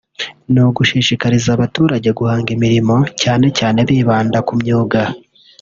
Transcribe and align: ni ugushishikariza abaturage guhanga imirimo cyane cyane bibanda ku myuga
ni 0.51 0.61
ugushishikariza 0.67 1.49
abaturage 1.53 2.09
guhanga 2.19 2.49
imirimo 2.57 2.95
cyane 3.21 3.45
cyane 3.57 3.79
bibanda 3.89 4.37
ku 4.47 4.53
myuga 4.61 4.99